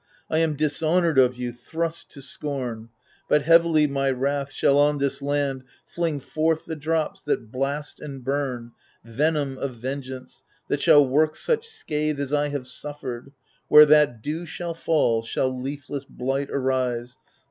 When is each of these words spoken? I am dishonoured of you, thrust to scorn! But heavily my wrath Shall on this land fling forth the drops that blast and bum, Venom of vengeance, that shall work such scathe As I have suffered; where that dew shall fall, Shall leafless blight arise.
I 0.31 0.39
am 0.39 0.55
dishonoured 0.55 1.19
of 1.19 1.37
you, 1.37 1.53
thrust 1.53 2.09
to 2.13 2.23
scorn! 2.23 2.89
But 3.29 3.43
heavily 3.43 3.85
my 3.85 4.09
wrath 4.09 4.51
Shall 4.51 4.79
on 4.79 4.97
this 4.97 5.21
land 5.21 5.63
fling 5.85 6.19
forth 6.21 6.65
the 6.65 6.75
drops 6.75 7.21
that 7.21 7.51
blast 7.51 7.99
and 7.99 8.25
bum, 8.25 8.71
Venom 9.03 9.59
of 9.59 9.75
vengeance, 9.75 10.41
that 10.69 10.81
shall 10.81 11.05
work 11.07 11.35
such 11.35 11.67
scathe 11.67 12.19
As 12.19 12.33
I 12.33 12.47
have 12.47 12.67
suffered; 12.67 13.31
where 13.67 13.85
that 13.85 14.23
dew 14.23 14.47
shall 14.47 14.73
fall, 14.73 15.21
Shall 15.21 15.55
leafless 15.55 16.05
blight 16.05 16.49
arise. 16.49 17.15